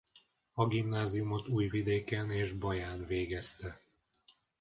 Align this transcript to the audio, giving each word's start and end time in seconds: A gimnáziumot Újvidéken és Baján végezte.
A 0.53 0.67
gimnáziumot 0.67 1.47
Újvidéken 1.47 2.31
és 2.31 2.51
Baján 2.51 3.05
végezte. 3.05 3.81